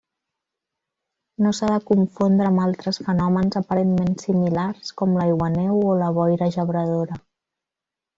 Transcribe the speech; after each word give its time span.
No 1.45 1.49
s'ha 1.57 1.67
de 1.71 1.75
confondre 1.89 2.47
amb 2.51 2.61
altres 2.63 2.99
fenòmens 3.09 3.59
aparentment 3.61 4.15
similars 4.23 4.89
com 5.03 5.13
l'aiguaneu 5.19 5.77
o 5.83 5.93
la 6.01 6.09
boira 6.17 6.49
gebradora. 6.57 7.21